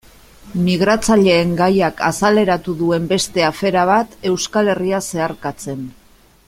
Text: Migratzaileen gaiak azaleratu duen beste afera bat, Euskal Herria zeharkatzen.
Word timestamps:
Migratzaileen 0.67 1.51
gaiak 1.59 2.01
azaleratu 2.07 2.75
duen 2.81 3.07
beste 3.13 3.47
afera 3.53 3.87
bat, 3.93 4.19
Euskal 4.31 4.73
Herria 4.75 5.07
zeharkatzen. 5.13 5.89